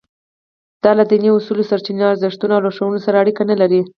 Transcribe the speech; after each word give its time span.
دا 0.83 0.91
له 0.97 1.03
دیني 1.11 1.29
اصولو، 1.33 1.67
سرچینو، 1.71 2.05
ارزښتونو 2.11 2.53
او 2.55 2.63
لارښوونو 2.65 3.03
سره 3.05 3.15
اړیکه 3.23 3.43
نه 3.51 3.55
لري. 3.61 3.81